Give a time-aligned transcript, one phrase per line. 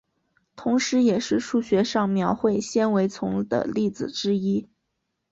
[0.55, 4.67] 同时也是数学上描绘纤维丛的例子之一。